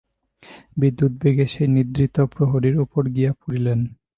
[0.77, 3.79] বিদ্যুদ্বেগে সেই নিদ্রিত প্রহরীর উপর গিয়া পড়িলেন।